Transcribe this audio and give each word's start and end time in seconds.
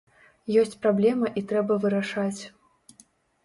Ёсць 0.61 0.79
праблема 0.85 1.31
і 1.41 1.45
трэба 1.53 1.79
вырашаць. 1.87 2.41